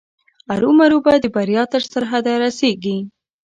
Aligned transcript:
ارومرو 0.53 0.97
به 1.05 1.13
د 1.23 1.25
بریا 1.35 1.63
تر 1.73 1.81
سرحده 1.91 2.33
رسېږي. 2.43 2.97